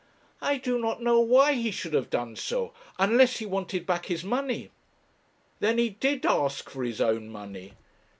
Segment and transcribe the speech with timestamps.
[0.41, 4.23] 'I do not know why he should have done so, unless he wanted back his
[4.23, 4.71] money.'
[5.59, 7.73] 'Then he did ask for his own money?'